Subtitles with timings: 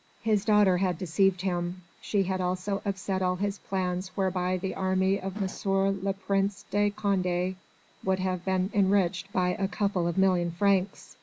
[0.23, 1.83] His daughter had deceived him.
[2.01, 5.95] She had also upset all his plans whereby the army of M.
[6.03, 7.53] le Prince de Condé
[8.03, 11.17] would have been enriched by a couple of million francs.